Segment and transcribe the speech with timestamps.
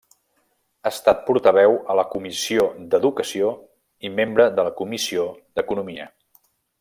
[0.87, 2.65] Ha estat portaveu a la Comissió
[2.95, 3.51] d'Educació
[4.09, 5.27] i membre de la Comissió
[5.61, 6.09] d'Economia.